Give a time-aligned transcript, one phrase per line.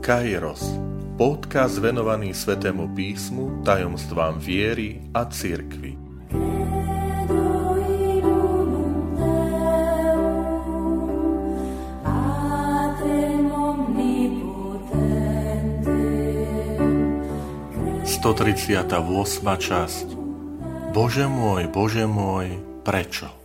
[0.00, 0.64] Kairos,
[1.20, 5.92] podcast venovaný Svetému písmu, tajomstvám viery a cirkvi.
[18.08, 18.32] Sto
[19.60, 20.06] časť
[20.96, 22.56] Bože môj, Bože môj,
[22.88, 23.39] prečo?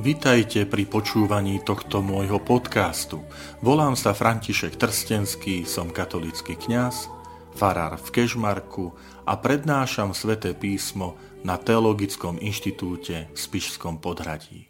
[0.00, 3.20] Vitajte pri počúvaní tohto môjho podcastu.
[3.60, 7.12] Volám sa František Trstenský, som katolický kňaz,
[7.52, 8.96] farár v Kežmarku
[9.28, 14.69] a prednášam sväté písmo na Teologickom inštitúte v Spišskom podhradí.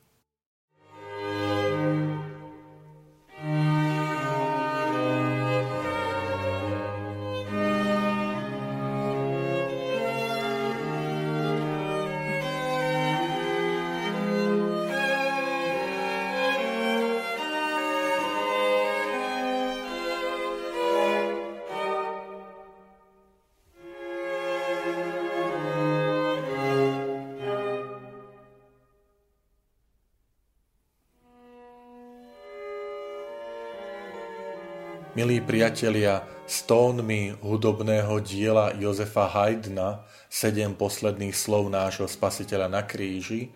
[35.10, 43.50] Milí priatelia, s tónmi hudobného diela Jozefa Haydna, sedem posledných slov nášho spasiteľa na kríži,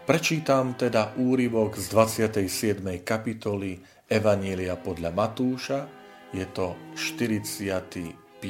[0.03, 2.83] Prečítam teda úryvok z 27.
[3.07, 3.79] kapitoly
[4.11, 5.87] Evanília podľa Matúša,
[6.35, 8.43] je to 45.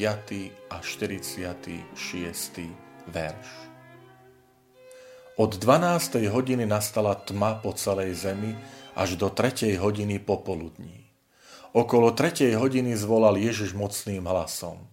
[0.73, 1.93] a 46.
[3.05, 3.49] verš.
[5.37, 6.25] Od 12.
[6.33, 8.57] hodiny nastala tma po celej zemi
[8.97, 9.77] až do 3.
[9.77, 11.05] hodiny popoludní.
[11.77, 12.57] Okolo 3.
[12.57, 14.89] hodiny zvolal Ježiš mocným hlasom.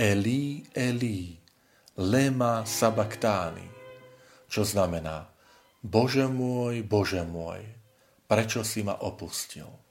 [0.00, 1.36] Eli, Eli,
[2.00, 3.68] lema sabaktáni,
[4.48, 5.28] čo znamená
[5.84, 7.60] Bože môj, Bože môj,
[8.24, 9.89] prečo si ma opustil?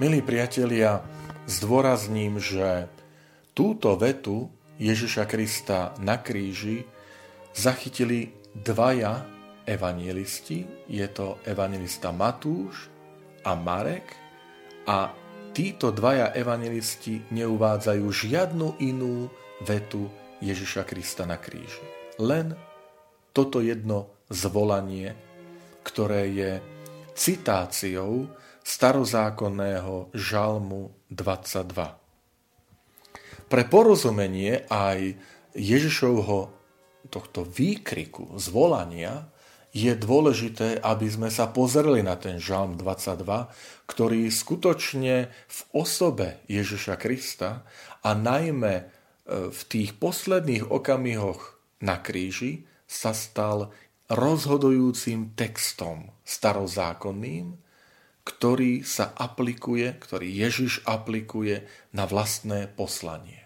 [0.00, 1.04] Milí priatelia,
[1.44, 2.88] zdôrazním, že
[3.52, 4.48] túto vetu
[4.80, 6.88] Ježiša Krista na kríži
[7.52, 9.28] zachytili dvaja
[9.68, 10.64] evangelisti.
[10.88, 12.88] Je to evangelista Matúš
[13.44, 14.16] a Marek
[14.88, 15.12] a
[15.52, 19.28] títo dvaja evangelisti neuvádzajú žiadnu inú
[19.68, 20.08] vetu
[20.40, 21.84] Ježiša Krista na kríži.
[22.16, 22.56] Len
[23.36, 25.12] toto jedno zvolanie,
[25.84, 26.50] ktoré je
[27.12, 32.00] citáciou starozákonného žalmu 22.
[33.50, 35.18] Pre porozumenie aj
[35.58, 36.54] Ježišovho
[37.10, 39.26] tohto výkriku, zvolania,
[39.70, 43.22] je dôležité, aby sme sa pozreli na ten žalm 22,
[43.86, 47.62] ktorý skutočne v osobe Ježiša Krista
[48.02, 48.84] a najmä e,
[49.50, 51.54] v tých posledných okamihoch
[51.86, 53.70] na kríži sa stal
[54.10, 57.54] rozhodujúcim textom starozákonným,
[58.24, 63.44] ktorý sa aplikuje, ktorý Ježiš aplikuje na vlastné poslanie.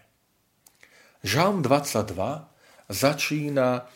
[1.25, 3.89] Žalm 22 začína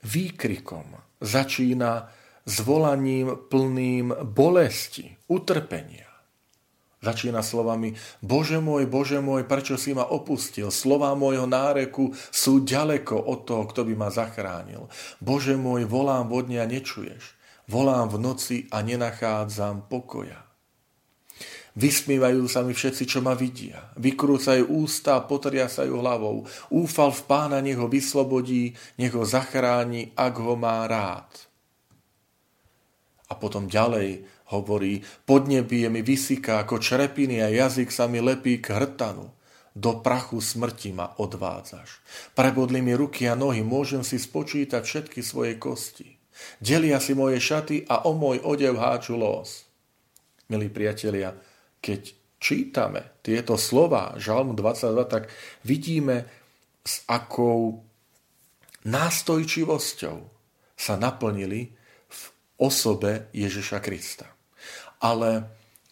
[0.00, 2.08] výkrikom, začína
[2.48, 6.08] zvolaním plným bolesti, utrpenia.
[7.00, 10.68] Začína slovami Bože môj, Bože môj, prečo si ma opustil?
[10.68, 14.84] Slová môjho náreku sú ďaleko od toho, kto by ma zachránil.
[15.16, 17.39] Bože môj, volám vodne a nečuješ.
[17.70, 20.42] Volám v noci a nenachádzam pokoja.
[21.78, 23.94] Vysmívajú sa mi všetci, čo ma vidia.
[23.94, 26.50] Vykrúcajú ústa potriasajú hlavou.
[26.74, 31.30] Úfal v pána, nech ho vyslobodí, nech ho zachráni, ak ho má rád.
[33.30, 38.74] A potom ďalej hovorí, podnebie mi vysyká ako črepiny a jazyk sa mi lepí k
[38.74, 39.30] hrtanu.
[39.70, 42.02] do prachu smrti ma odvádzaš.
[42.34, 46.19] Prebodli mi ruky a nohy, môžem si spočítať všetky svoje kosti.
[46.60, 49.64] Delia si moje šaty a o môj odev háču los.
[50.50, 51.34] Milí priatelia,
[51.78, 55.28] keď čítame tieto slova Žalmu 22, tak
[55.62, 56.26] vidíme,
[56.80, 57.84] s akou
[58.88, 60.18] nástojčivosťou
[60.72, 61.76] sa naplnili
[62.08, 62.20] v
[62.56, 64.32] osobe Ježiša Krista.
[65.04, 65.44] Ale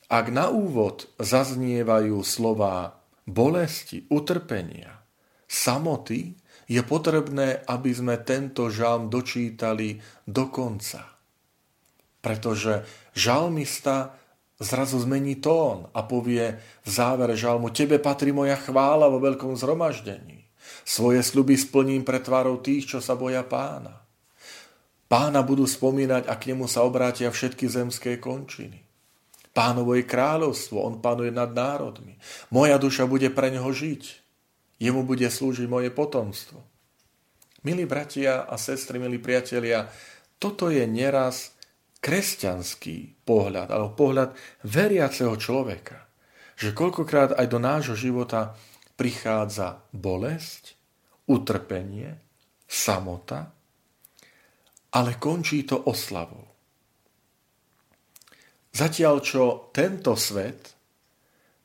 [0.09, 2.97] ak na úvod zaznievajú slova
[3.29, 5.05] bolesti, utrpenia,
[5.45, 6.33] samoty,
[6.69, 9.99] je potrebné, aby sme tento žalm dočítali
[10.29, 11.17] do konca.
[12.20, 12.85] Pretože
[13.17, 14.12] žalmista
[14.61, 20.44] zrazu zmení tón a povie v závere žalmu Tebe patrí moja chvála vo veľkom zhromaždení.
[20.85, 24.05] Svoje sľuby splním pre tvárou tých, čo sa boja pána.
[25.09, 28.85] Pána budú spomínať a k nemu sa obrátia všetky zemské končiny.
[29.56, 32.21] Pánovo je kráľovstvo, on panuje nad národmi.
[32.53, 34.28] Moja duša bude pre neho žiť.
[34.79, 36.63] Jemu bude slúžiť moje potomstvo.
[37.67, 39.91] Milí bratia a sestry, milí priatelia,
[40.39, 41.59] toto je neraz
[41.99, 44.31] kresťanský pohľad, alebo pohľad
[44.63, 46.07] veriaceho človeka.
[46.55, 48.55] Že koľkokrát aj do nášho života
[48.95, 50.79] prichádza bolesť,
[51.27, 52.19] utrpenie,
[52.67, 53.51] samota,
[54.95, 56.47] ale končí to oslavou.
[58.73, 59.43] Zatiaľ, čo
[59.75, 60.75] tento svet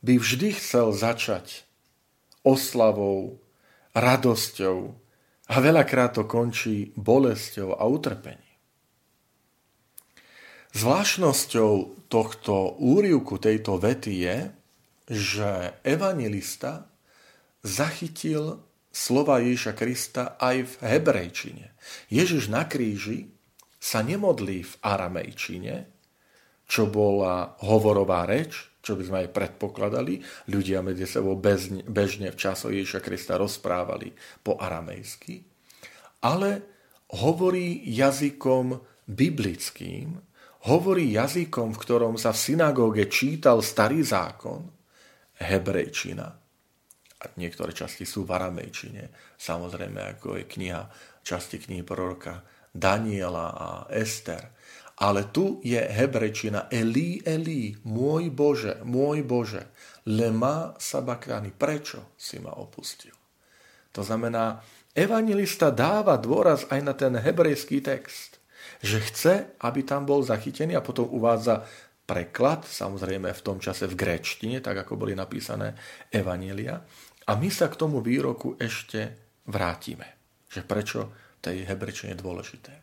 [0.01, 1.62] by vždy chcel začať
[2.43, 3.39] oslavou,
[3.95, 4.77] radosťou
[5.47, 8.43] a veľakrát to končí bolesťou a utrpením.
[10.73, 11.73] Zvláštnosťou
[12.09, 14.37] tohto úrivku, tejto vety je,
[15.05, 16.89] že evangelista
[17.61, 18.57] zachytil
[18.89, 21.77] slova Ježiša Krista aj v hebrejčine.
[22.09, 23.29] Ježiš na kríži
[23.77, 25.75] sa nemodlí v aramejčine,
[26.65, 30.19] čo bola hovorová reč, čo by sme aj predpokladali.
[30.51, 34.11] Ľudia medzi sebou bežne v času Ježiša Krista rozprávali
[34.43, 35.39] po aramejsky.
[36.27, 36.49] Ale
[37.23, 38.75] hovorí jazykom
[39.07, 40.19] biblickým,
[40.67, 44.67] hovorí jazykom, v ktorom sa v synagóge čítal starý zákon,
[45.39, 46.27] hebrejčina.
[47.23, 50.83] A niektoré časti sú v aramejčine, samozrejme ako je kniha,
[51.23, 52.43] časti knihy proroka
[52.75, 54.51] Daniela a Ester
[55.03, 59.67] ale tu je hebrečina Eli, Eli, môj Bože, môj Bože,
[60.07, 63.11] lema sabakani, prečo si ma opustil?
[63.91, 64.63] To znamená,
[64.95, 68.39] evangelista dáva dôraz aj na ten hebrejský text,
[68.79, 71.67] že chce, aby tam bol zachytený a potom uvádza
[72.07, 75.75] preklad, samozrejme v tom čase v gréčtine, tak ako boli napísané
[76.15, 76.79] evanelia.
[77.27, 79.19] A my sa k tomu výroku ešte
[79.51, 80.07] vrátime,
[80.47, 81.11] že prečo
[81.43, 82.73] tej hebrečine je dôležité.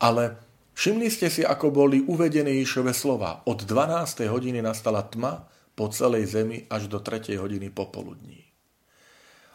[0.00, 3.44] Ale Všimli ste si, ako boli uvedené Ježišove slova.
[3.44, 4.24] Od 12.
[4.28, 5.44] hodiny nastala tma
[5.76, 7.36] po celej zemi až do 3.
[7.36, 8.40] hodiny popoludní.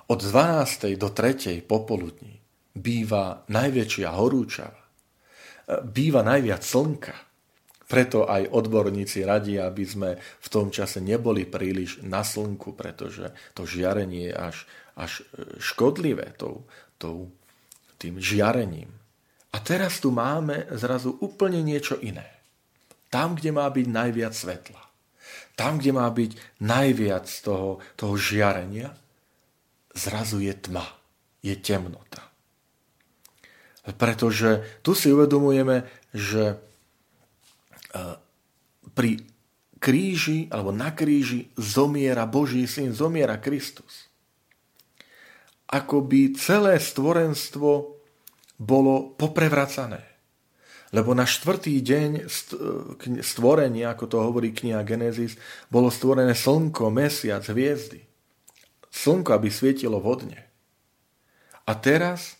[0.08, 0.96] Od 12.
[0.96, 1.66] do 3.
[1.66, 2.40] popoludní
[2.78, 4.81] býva najväčšia horúčava.
[5.84, 7.16] Býva najviac slnka.
[7.88, 13.64] Preto aj odborníci radia, aby sme v tom čase neboli príliš na slnku, pretože to
[13.64, 14.58] žiarenie je až,
[14.96, 15.12] až
[15.60, 16.68] škodlivé tou,
[17.00, 17.31] tou,
[17.96, 18.92] tým žiarením.
[19.57, 22.30] A teraz tu máme zrazu úplne niečo iné.
[23.09, 24.83] Tam, kde má byť najviac svetla.
[25.57, 28.94] Tam, kde má byť najviac toho, toho žiarenia,
[29.97, 30.85] zrazu je tma,
[31.42, 32.21] je temnota.
[33.97, 36.56] Pretože tu si uvedomujeme, že e,
[38.94, 39.26] pri
[39.81, 44.06] kríži alebo na kríži zomiera Boží syn, zomiera Kristus.
[45.66, 47.96] Akoby celé stvorenstvo
[48.57, 50.04] bolo poprevracané.
[50.95, 52.31] Lebo na štvrtý deň
[53.19, 55.35] stvorenia, ako to hovorí kniha Genesis,
[55.68, 58.07] bolo stvorené slnko, mesiac, hviezdy.
[58.87, 60.47] Slnko, aby svietilo vodne.
[61.68, 62.40] A teraz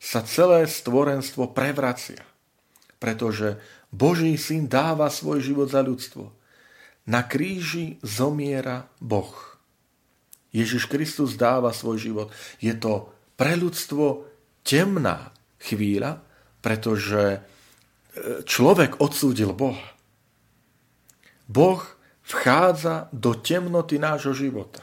[0.00, 2.24] sa celé stvorenstvo prevracia,
[2.96, 3.60] pretože
[3.92, 6.32] Boží syn dáva svoj život za ľudstvo.
[7.04, 9.36] Na kríži zomiera Boh.
[10.48, 12.28] Ježiš Kristus dáva svoj život.
[12.56, 14.24] Je to pre ľudstvo
[14.64, 15.28] temná,
[15.62, 16.18] chvíľa,
[16.58, 17.40] pretože e,
[18.42, 19.94] človek odsúdil Boha.
[21.46, 21.82] Boh
[22.26, 24.82] vchádza do temnoty nášho života.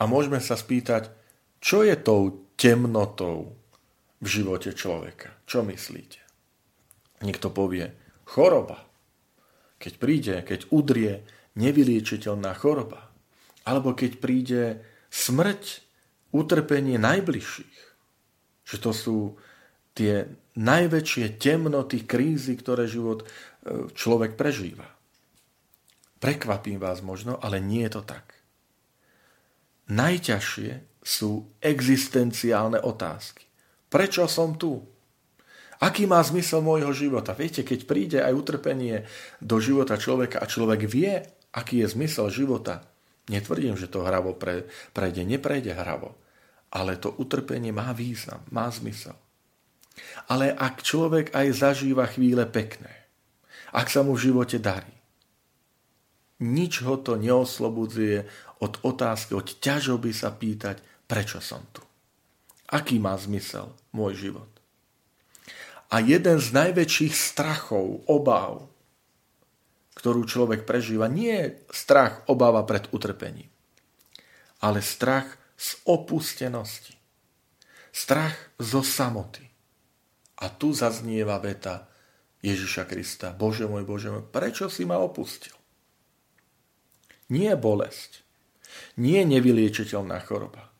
[0.00, 1.12] A môžeme sa spýtať,
[1.62, 3.54] čo je tou temnotou
[4.18, 5.30] v živote človeka?
[5.46, 6.18] Čo myslíte?
[7.22, 7.94] Niekto povie,
[8.26, 8.82] choroba.
[9.78, 11.22] Keď príde, keď udrie
[11.54, 13.14] nevyliečiteľná choroba.
[13.62, 14.62] Alebo keď príde
[15.12, 15.86] smrť,
[16.32, 17.91] utrpenie najbližších.
[18.72, 19.18] Že to sú
[19.92, 20.24] tie
[20.56, 23.26] najväčšie temnoty, krízy, ktoré život e,
[23.92, 24.88] človek prežíva.
[26.16, 28.32] Prekvapím vás možno, ale nie je to tak.
[29.92, 33.44] najťažšie sú existenciálne otázky.
[33.90, 34.80] Prečo som tu?
[35.82, 37.34] Aký má zmysel môjho života?
[37.34, 39.04] Viete, keď príde aj utrpenie
[39.42, 42.86] do života človeka a človek vie, aký je zmysel života,
[43.26, 46.14] netvrdím, že to hravo pre, prejde, neprejde hravo,
[46.72, 49.14] ale to utrpenie má význam, má zmysel.
[50.32, 52.90] Ale ak človek aj zažíva chvíle pekné,
[53.76, 54.96] ak sa mu v živote darí,
[56.42, 58.24] nič ho to neoslobodzuje
[58.64, 61.84] od otázky, od ťažoby sa pýtať, prečo som tu.
[62.72, 64.48] Aký má zmysel môj život.
[65.92, 68.64] A jeden z najväčších strachov, obáv,
[69.92, 73.52] ktorú človek prežíva, nie je strach, obáva pred utrpením,
[74.64, 76.98] ale strach z opustenosti.
[77.94, 79.46] Strach zo samoty.
[80.42, 81.86] A tu zaznieva veta
[82.42, 83.30] Ježiša Krista.
[83.30, 85.54] Bože môj, Bože môj, prečo si ma opustil?
[87.30, 88.26] Nie bolesť,
[88.98, 90.74] nie nevyliečiteľná choroba,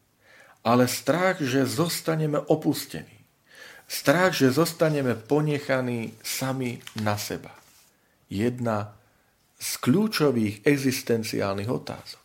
[0.66, 3.22] ale strach, že zostaneme opustení.
[3.86, 7.54] Strach, že zostaneme ponechaní sami na seba.
[8.26, 8.98] Jedna
[9.62, 12.21] z kľúčových existenciálnych otázok.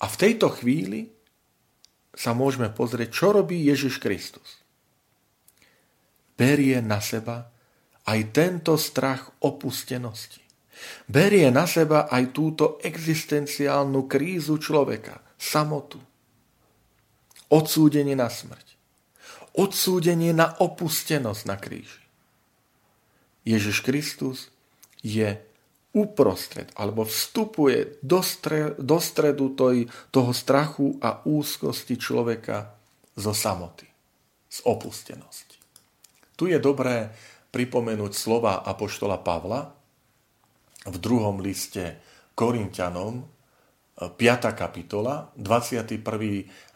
[0.00, 1.12] A v tejto chvíli
[2.16, 4.60] sa môžeme pozrieť, čo robí Ježiš Kristus
[6.40, 7.52] berie na seba
[8.08, 10.40] aj tento strach opustenosti.
[11.04, 16.00] Berie na seba aj túto existenciálnu krízu človeka, samotu.
[17.52, 18.80] Odsúdenie na smrť.
[19.60, 22.00] Odsúdenie na opustenosť na kríži.
[23.44, 24.48] Ježiš Kristus
[25.04, 25.36] je
[25.90, 32.78] uprostred, alebo vstupuje do, stre, do stredu toj, toho strachu a úzkosti človeka
[33.18, 33.90] zo samoty,
[34.46, 35.58] z opustenosti.
[36.38, 37.10] Tu je dobré
[37.50, 39.66] pripomenúť slova Apoštola Pavla
[40.86, 41.98] v druhom liste
[42.38, 43.26] Korintianom,
[44.00, 44.16] 5.
[44.56, 46.00] kapitola, 21.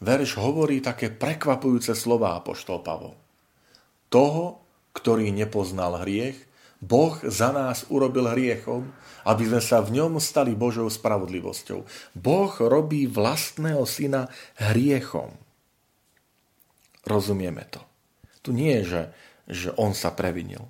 [0.05, 3.17] verš hovorí také prekvapujúce slova Apoštol Pavol.
[4.13, 4.61] Toho,
[4.93, 6.37] ktorý nepoznal hriech,
[6.81, 8.91] Boh za nás urobil hriechom,
[9.25, 11.81] aby sme sa v ňom stali Božou spravodlivosťou.
[12.19, 14.29] Boh robí vlastného syna
[14.59, 15.33] hriechom.
[17.05, 17.81] Rozumieme to.
[18.45, 19.03] Tu nie je, že
[19.49, 20.65] že on sa previnil.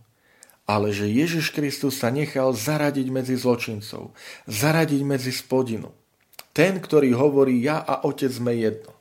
[0.64, 4.16] Ale že Ježiš Kristus sa nechal zaradiť medzi zločincov,
[4.48, 5.92] zaradiť medzi spodinu.
[6.56, 8.94] Ten, ktorý hovorí, ja a otec sme jedno.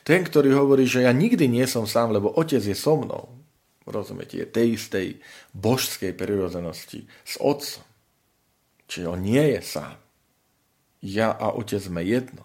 [0.00, 3.28] Ten, ktorý hovorí, že ja nikdy nie som sám, lebo otec je so mnou.
[3.88, 5.06] Rozumiete, je tej istej
[5.56, 7.84] božskej prirodzenosti s otcom.
[8.90, 9.96] Čiže on nie je sám.
[11.00, 12.44] Ja a otec sme jedno.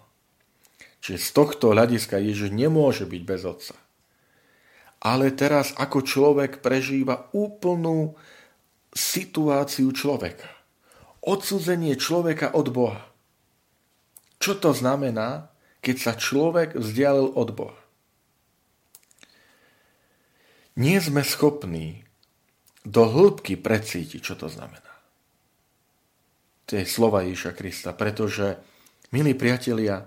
[1.04, 3.76] Čiže z tohto hľadiska Ježiš nemôže byť bez otca
[5.06, 8.18] ale teraz ako človek prežíva úplnú
[8.90, 10.50] situáciu človeka.
[11.22, 13.06] Odsudzenie človeka od Boha.
[14.42, 17.80] Čo to znamená, keď sa človek vzdialil od Boha?
[20.76, 22.04] Nie sme schopní
[22.84, 24.92] do hĺbky precítiť, čo to znamená.
[26.66, 28.58] To je slova Ježiša Krista, pretože,
[29.14, 30.04] milí priatelia,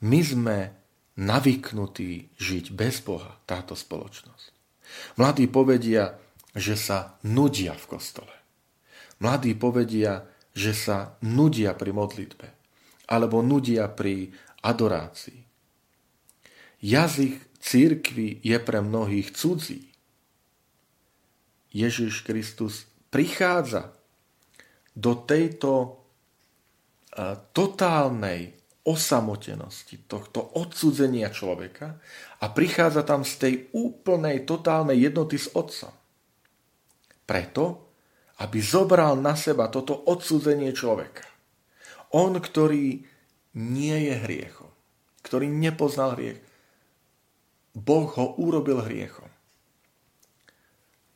[0.00, 0.58] my sme
[1.20, 4.50] navyknutí žiť bez Boha táto spoločnosť.
[5.20, 6.16] Mladí povedia,
[6.56, 8.34] že sa nudia v kostole.
[9.20, 10.24] Mladí povedia,
[10.56, 12.48] že sa nudia pri modlitbe
[13.10, 14.30] alebo nudia pri
[14.62, 15.42] adorácii.
[16.80, 19.89] Jazyk církvy je pre mnohých cudzí.
[21.70, 23.94] Ježiš Kristus prichádza
[24.94, 26.02] do tejto
[27.50, 28.54] totálnej
[28.86, 32.00] osamotenosti, tohto odsudzenia človeka
[32.40, 35.92] a prichádza tam z tej úplnej, totálnej jednoty s Otcom.
[37.26, 37.64] Preto,
[38.40, 41.28] aby zobral na seba toto odsudzenie človeka.
[42.16, 43.04] On, ktorý
[43.60, 44.70] nie je hriechom,
[45.22, 46.40] ktorý nepoznal hriech,
[47.70, 49.30] Boh ho urobil hriechom.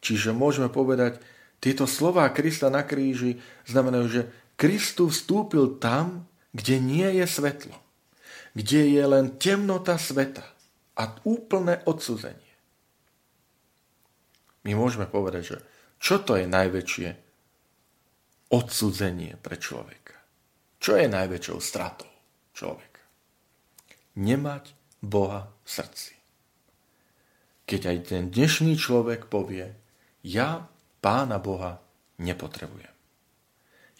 [0.04, 1.16] Čiže môžeme povedať,
[1.64, 4.22] tieto slová Krista na kríži znamenajú, že
[4.60, 7.72] Kristus vstúpil tam, kde nie je svetlo,
[8.52, 10.44] kde je len temnota sveta
[11.00, 12.52] a úplné odsudzenie.
[14.68, 15.56] My môžeme povedať, že
[15.96, 17.08] čo to je najväčšie
[18.52, 20.20] odsudzenie pre človeka?
[20.84, 22.12] Čo je najväčšou stratou
[22.52, 23.00] človeka?
[24.20, 26.12] Nemať Boha v srdci.
[27.64, 29.72] Keď aj ten dnešný človek povie,
[30.24, 30.64] ja
[31.04, 31.84] pána Boha
[32.16, 32.90] nepotrebujem.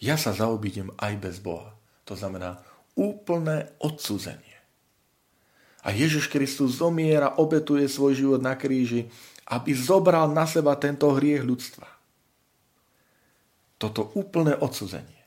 [0.01, 1.77] Ja sa zaobídem aj bez Boha.
[2.09, 2.59] To znamená
[2.97, 4.57] úplné odsudzenie.
[5.85, 9.05] A Ježiš Kristus zomiera, obetuje svoj život na kríži,
[9.45, 11.85] aby zobral na seba tento hriech ľudstva.
[13.77, 15.21] Toto úplné odsudzenie.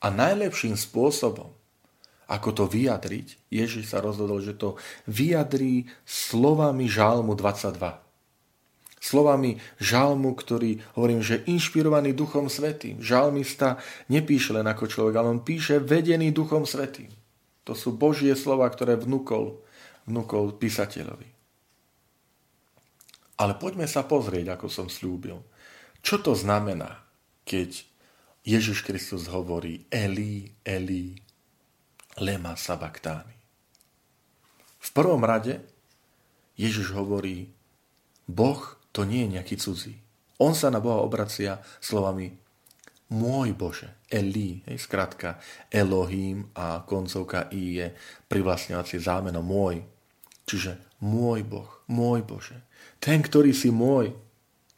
[0.00, 1.52] A najlepším spôsobom,
[2.24, 8.04] ako to vyjadriť, Ježiš sa rozhodol, že to vyjadrí slovami Žálmu 22.
[9.14, 12.98] Slovami žalmu, ktorý, hovorím, že inšpirovaný Duchom Svetým.
[12.98, 13.78] Žalmista
[14.10, 17.14] nepíše len ako človek, ale on píše vedený Duchom Svetým.
[17.62, 19.62] To sú Božie slova, ktoré vnúkol,
[20.10, 21.30] vnúkol písateľovi.
[23.38, 25.38] Ale poďme sa pozrieť, ako som slúbil.
[26.02, 27.06] Čo to znamená,
[27.46, 27.86] keď
[28.42, 31.14] Ježiš Kristus hovorí Eli, Eli,
[32.18, 33.38] lema sabaktáni.
[34.82, 35.62] V prvom rade
[36.58, 37.54] Ježiš hovorí,
[38.26, 38.60] Boh
[38.94, 39.98] to nie je nejaký cudzí.
[40.38, 42.30] On sa na Boha obracia slovami
[43.10, 47.86] môj Bože, Eli, hej, skratka Elohim a koncovka I je
[48.30, 49.82] privlastňovacie zámeno môj.
[50.44, 52.56] Čiže môj Boh, môj Bože.
[53.02, 54.14] Ten, ktorý si môj,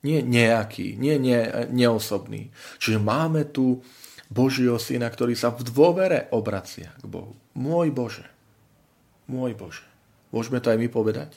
[0.02, 1.38] nie nejaký, nie, nie
[1.74, 2.54] neosobný.
[2.78, 3.82] Čiže máme tu
[4.30, 7.34] Božieho syna, ktorý sa v dôvere obracia k Bohu.
[7.54, 8.26] Môj Bože,
[9.30, 9.86] môj Bože.
[10.30, 11.30] Môžeme to aj my povedať?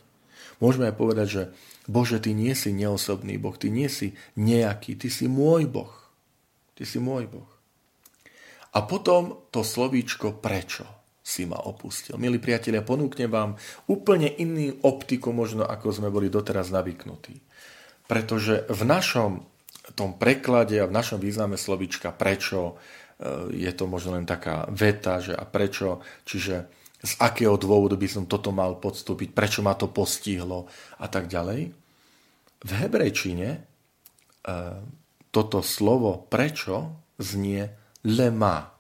[0.60, 1.44] Môžeme aj povedať, že
[1.88, 5.92] Bože, Ty nie si neosobný Boh, Ty nie si nejaký, Ty si môj Boh.
[6.76, 7.50] Ty si môj Boh.
[8.76, 10.86] A potom to slovíčko prečo
[11.26, 12.18] si ma opustil.
[12.18, 13.54] Milí priatelia, ponúknem vám
[13.86, 17.38] úplne iný optiku, možno ako sme boli doteraz navyknutí.
[18.10, 19.46] Pretože v našom
[19.94, 22.74] tom preklade a v našom význame slovíčka prečo
[23.22, 28.08] e, je to možno len taká veta, že a prečo, čiže z akého dôvodu by
[28.12, 30.68] som toto mal podstúpiť, prečo ma to postihlo
[31.00, 31.72] a tak ďalej.
[32.60, 33.60] V hebrejčine e,
[35.32, 37.72] toto slovo prečo znie
[38.04, 38.76] lema.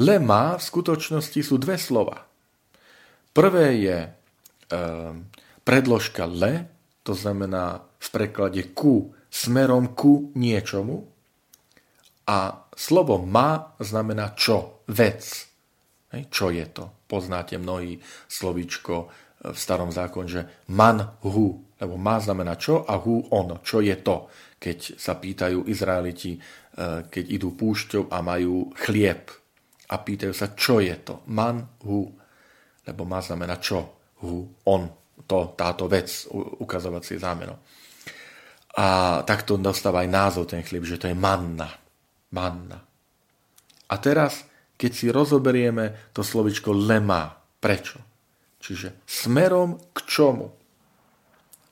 [0.00, 2.24] Lema v skutočnosti sú dve slova.
[3.36, 4.10] Prvé je e,
[5.60, 6.64] predložka le,
[7.04, 11.04] to znamená v preklade ku, smerom ku niečomu.
[12.24, 15.51] A slovo ma znamená čo, vec.
[16.12, 17.02] Čo je to?
[17.12, 19.06] poznáte mnohí slovíčko e,
[19.52, 24.00] v starom zákon, že man hu, lebo ma znamená čo a hu ono, čo je
[24.00, 24.32] to.
[24.56, 26.40] Keď sa pýtajú Izraeliti, e,
[27.04, 29.28] keď idú púšťou a majú chlieb
[29.92, 31.28] a pýtajú sa, čo je to.
[31.28, 32.08] Man hu,
[32.88, 34.82] lebo ma znamená čo, hu, on,
[35.28, 36.08] to, táto vec,
[36.64, 37.60] ukazovacie zámeno.
[38.72, 41.68] A takto dostáva aj názov ten chlieb, že to je manna.
[42.32, 42.80] Manna.
[43.92, 44.48] A teraz
[44.82, 47.30] keď si rozoberieme to slovičko lema.
[47.62, 48.02] Prečo?
[48.58, 50.50] Čiže smerom k čomu?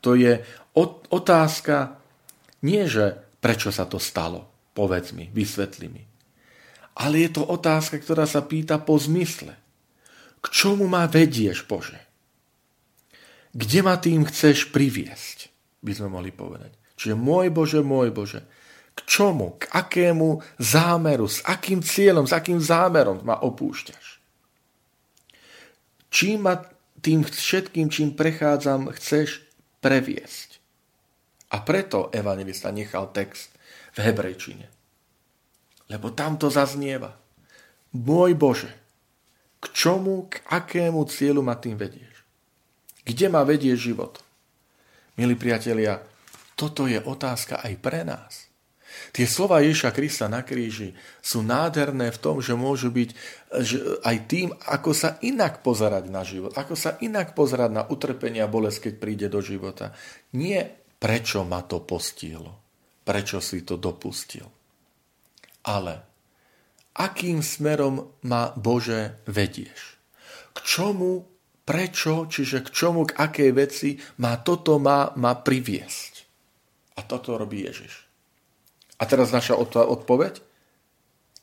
[0.07, 0.38] To je
[1.11, 1.99] otázka
[2.62, 6.03] nie, že prečo sa to stalo, povedz mi, vysvetli mi.
[7.03, 9.59] Ale je to otázka, ktorá sa pýta po zmysle.
[10.38, 11.99] K čomu ma vedieš, Bože?
[13.51, 15.51] Kde ma tým chceš priviesť,
[15.83, 16.79] by sme mohli povedať.
[16.94, 18.46] Čiže môj Bože, môj Bože,
[19.00, 24.20] k čomu, k akému zámeru, s akým cieľom, s akým zámerom ma opúšťaš.
[26.12, 26.60] Čím ma
[27.00, 29.40] tým všetkým, čím prechádzam, chceš
[29.80, 30.60] previesť.
[31.50, 33.56] A preto evangelista nechal text
[33.96, 34.68] v hebrejčine.
[35.90, 37.16] Lebo tam to zaznieva.
[37.96, 38.70] Môj Bože,
[39.58, 42.22] k čomu, k akému cieľu ma tým vedieš?
[43.02, 44.22] Kde ma vedie život?
[45.18, 45.98] Milí priatelia,
[46.54, 48.49] toto je otázka aj pre nás.
[49.11, 53.11] Tie slova Ježa Krista na kríži sú nádherné v tom, že môžu byť
[53.50, 58.38] že aj tým, ako sa inak pozerať na život, ako sa inak pozerať na utrpenie
[58.38, 59.90] a bolesť, keď príde do života.
[60.38, 60.70] Nie
[61.03, 62.62] prečo ma to postihlo,
[63.03, 64.46] prečo si to dopustil,
[65.66, 65.94] ale
[66.94, 69.98] akým smerom ma Bože vedieš.
[70.55, 71.24] K čomu,
[71.62, 73.90] prečo, čiže k čomu, k akej veci
[74.22, 76.12] ma toto má, má priviesť.
[76.98, 78.10] A toto robí Ježiš.
[79.00, 80.44] A teraz naša odpoveď?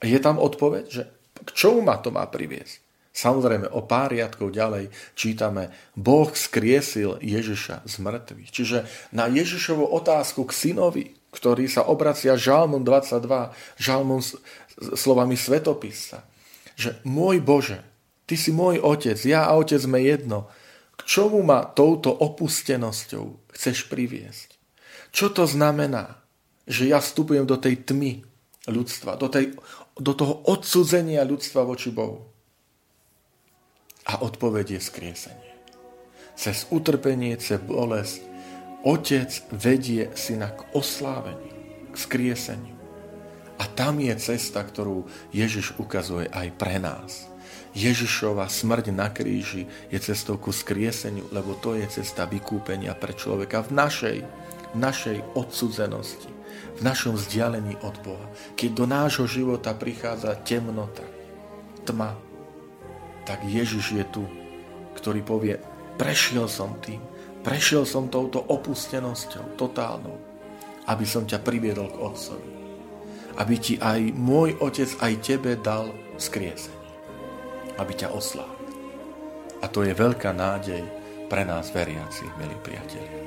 [0.05, 1.03] Je tam odpoveď, že
[1.41, 2.85] k čomu ma to má priviesť?
[3.17, 8.49] Samozrejme, o pár riadkov ďalej čítame, Boh skriesil Ježiša z mŕtvych.
[8.53, 8.77] Čiže
[9.09, 13.25] na Ježišovu otázku k synovi, ktorý sa obracia žalmom 22,
[13.81, 14.21] žalmom
[14.93, 16.21] slovami svetopisa,
[16.77, 17.81] že môj Bože,
[18.29, 20.45] ty si môj otec, ja a otec sme jedno,
[20.93, 24.61] k čomu ma touto opustenosťou chceš priviesť?
[25.09, 26.21] Čo to znamená?
[26.67, 28.27] Že ja vstupujem do tej tmy
[28.67, 29.55] ľudstva, do, tej,
[29.95, 32.27] do toho odsudzenia ľudstva voči Bohu.
[34.07, 35.51] A odpoveď je skriesenie.
[36.35, 38.21] Cez utrpenie, cez bolesť,
[38.85, 41.49] Otec vedie syna k osláveniu,
[41.91, 42.77] k skrieseniu.
[43.57, 47.25] A tam je cesta, ktorú Ježiš ukazuje aj pre nás.
[47.73, 53.65] Ježišova smrť na kríži je cestou ku skrieseniu, lebo to je cesta vykúpenia pre človeka
[53.65, 54.17] v našej,
[54.77, 56.36] našej odsudzenosti
[56.77, 58.27] v našom vzdialení od Boha.
[58.53, 61.05] Keď do nášho života prichádza temnota,
[61.87, 62.13] tma,
[63.25, 64.23] tak Ježiš je tu,
[64.95, 65.55] ktorý povie,
[65.97, 67.01] prešiel som tým,
[67.43, 70.15] prešiel som touto opustenosťou totálnou,
[70.87, 72.51] aby som ťa priviedol k Otcovi.
[73.37, 76.73] Aby ti aj môj Otec, aj tebe dal skriese.
[77.77, 78.57] Aby ťa oslávil.
[79.61, 80.81] A to je veľká nádej
[81.27, 83.26] pre nás veriacich, milí priatelia.